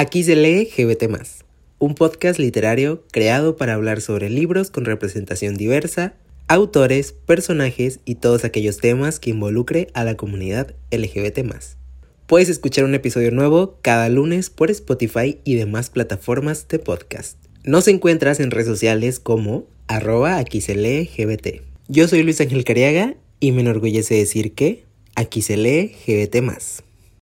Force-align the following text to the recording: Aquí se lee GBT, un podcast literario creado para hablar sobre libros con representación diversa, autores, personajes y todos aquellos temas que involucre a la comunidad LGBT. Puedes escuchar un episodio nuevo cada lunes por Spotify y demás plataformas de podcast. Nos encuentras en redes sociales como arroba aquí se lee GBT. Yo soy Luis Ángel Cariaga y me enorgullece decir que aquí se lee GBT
Aquí 0.00 0.22
se 0.22 0.36
lee 0.36 0.68
GBT, 0.76 1.10
un 1.80 1.96
podcast 1.96 2.38
literario 2.38 3.02
creado 3.10 3.56
para 3.56 3.74
hablar 3.74 4.00
sobre 4.00 4.30
libros 4.30 4.70
con 4.70 4.84
representación 4.84 5.56
diversa, 5.56 6.14
autores, 6.46 7.10
personajes 7.10 7.98
y 8.04 8.14
todos 8.14 8.44
aquellos 8.44 8.76
temas 8.76 9.18
que 9.18 9.30
involucre 9.30 9.88
a 9.94 10.04
la 10.04 10.16
comunidad 10.16 10.76
LGBT. 10.92 11.40
Puedes 12.28 12.48
escuchar 12.48 12.84
un 12.84 12.94
episodio 12.94 13.32
nuevo 13.32 13.76
cada 13.82 14.08
lunes 14.08 14.50
por 14.50 14.70
Spotify 14.70 15.40
y 15.42 15.56
demás 15.56 15.90
plataformas 15.90 16.68
de 16.68 16.78
podcast. 16.78 17.36
Nos 17.64 17.88
encuentras 17.88 18.38
en 18.38 18.52
redes 18.52 18.68
sociales 18.68 19.18
como 19.18 19.66
arroba 19.88 20.36
aquí 20.36 20.60
se 20.60 20.76
lee 20.76 21.10
GBT. 21.18 21.62
Yo 21.88 22.06
soy 22.06 22.22
Luis 22.22 22.40
Ángel 22.40 22.62
Cariaga 22.62 23.16
y 23.40 23.50
me 23.50 23.62
enorgullece 23.62 24.14
decir 24.14 24.54
que 24.54 24.84
aquí 25.16 25.42
se 25.42 25.56
lee 25.56 25.96
GBT 26.06 26.40